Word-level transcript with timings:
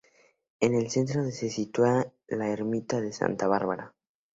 En 0.61 0.73
el 0.73 0.89
centro 0.89 1.29
se 1.29 1.51
sitúa 1.51 2.11
la 2.27 2.47
ermita 2.49 2.99
de 2.99 3.13
Santa 3.13 3.47
Bárbara. 3.47 3.93